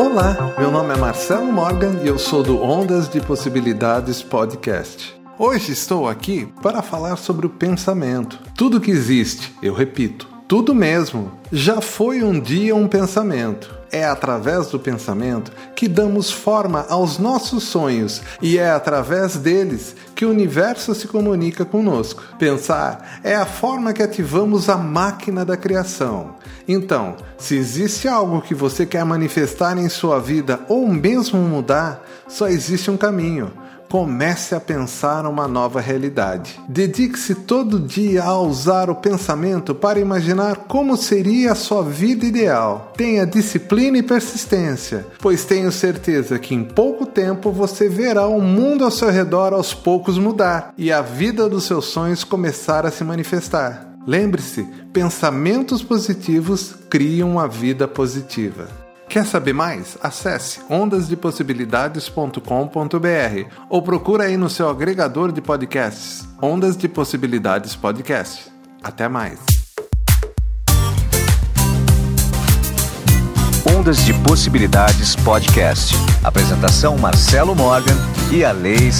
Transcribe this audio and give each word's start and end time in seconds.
Olá, 0.00 0.54
meu 0.56 0.70
nome 0.70 0.94
é 0.94 0.96
Marcelo 0.96 1.52
Morgan 1.52 1.98
e 2.04 2.06
eu 2.06 2.20
sou 2.20 2.40
do 2.40 2.62
Ondas 2.62 3.08
de 3.08 3.20
Possibilidades 3.20 4.22
Podcast. 4.22 5.12
Hoje 5.36 5.72
estou 5.72 6.08
aqui 6.08 6.46
para 6.62 6.82
falar 6.82 7.16
sobre 7.16 7.48
o 7.48 7.50
pensamento. 7.50 8.38
Tudo 8.56 8.80
que 8.80 8.92
existe, 8.92 9.52
eu 9.60 9.74
repito, 9.74 10.28
tudo 10.48 10.74
mesmo, 10.74 11.30
já 11.52 11.82
foi 11.82 12.22
um 12.22 12.40
dia 12.40 12.74
um 12.74 12.88
pensamento. 12.88 13.76
É 13.92 14.04
através 14.04 14.68
do 14.68 14.78
pensamento 14.78 15.52
que 15.76 15.86
damos 15.86 16.30
forma 16.30 16.86
aos 16.88 17.18
nossos 17.18 17.64
sonhos 17.64 18.22
e 18.40 18.58
é 18.58 18.70
através 18.70 19.36
deles 19.36 19.94
que 20.14 20.24
o 20.24 20.30
universo 20.30 20.94
se 20.94 21.06
comunica 21.06 21.64
conosco. 21.66 22.22
Pensar 22.38 23.20
é 23.22 23.34
a 23.34 23.46
forma 23.46 23.92
que 23.92 24.02
ativamos 24.02 24.70
a 24.70 24.76
máquina 24.76 25.44
da 25.44 25.56
criação. 25.56 26.34
Então, 26.66 27.16
se 27.38 27.54
existe 27.54 28.08
algo 28.08 28.42
que 28.42 28.54
você 28.54 28.84
quer 28.84 29.04
manifestar 29.04 29.76
em 29.76 29.88
sua 29.88 30.18
vida 30.18 30.60
ou 30.68 30.86
mesmo 30.88 31.40
mudar, 31.40 32.02
só 32.26 32.48
existe 32.48 32.90
um 32.90 32.96
caminho 32.96 33.52
comece 33.88 34.54
a 34.54 34.60
pensar 34.60 35.26
uma 35.26 35.48
nova 35.48 35.80
realidade. 35.80 36.60
Dedique-se 36.68 37.34
todo 37.34 37.80
dia 37.80 38.22
a 38.22 38.38
usar 38.38 38.90
o 38.90 38.94
pensamento 38.94 39.74
para 39.74 39.98
imaginar 39.98 40.66
como 40.68 40.96
seria 40.96 41.52
a 41.52 41.56
sua 41.56 41.82
vida 41.82 42.26
ideal. 42.26 42.92
Tenha 42.96 43.26
disciplina 43.26 43.98
e 43.98 44.02
persistência, 44.02 45.06
pois 45.18 45.44
tenho 45.44 45.72
certeza 45.72 46.38
que 46.38 46.54
em 46.54 46.64
pouco 46.64 47.06
tempo 47.06 47.50
você 47.50 47.88
verá 47.88 48.26
o 48.26 48.40
mundo 48.40 48.84
ao 48.84 48.90
seu 48.90 49.10
redor 49.10 49.52
aos 49.52 49.72
poucos 49.72 50.18
mudar 50.18 50.72
e 50.76 50.92
a 50.92 51.00
vida 51.00 51.48
dos 51.48 51.64
seus 51.64 51.86
sonhos 51.86 52.24
começar 52.24 52.84
a 52.84 52.90
se 52.90 53.02
manifestar. 53.04 53.88
Lembre-se, 54.06 54.66
pensamentos 54.92 55.82
positivos 55.82 56.74
criam 56.88 57.38
a 57.38 57.46
vida 57.46 57.86
positiva. 57.86 58.87
Quer 59.08 59.24
saber 59.24 59.54
mais? 59.54 59.96
Acesse 60.02 60.60
ondasdepossibilidades.com.br 60.68 63.54
ou 63.70 63.82
procura 63.82 64.24
aí 64.24 64.36
no 64.36 64.50
seu 64.50 64.68
agregador 64.68 65.32
de 65.32 65.40
podcasts 65.40 66.28
Ondas 66.40 66.76
de 66.76 66.88
Possibilidades 66.88 67.74
Podcast. 67.74 68.52
Até 68.82 69.08
mais. 69.08 69.40
Ondas 73.76 74.04
de 74.04 74.12
Possibilidades 74.22 75.16
Podcast. 75.16 75.94
Apresentação 76.22 76.96
Marcelo 76.98 77.54
Morgan 77.54 77.96
e 78.30 78.44
a 78.44 78.52
Lei. 78.52 78.90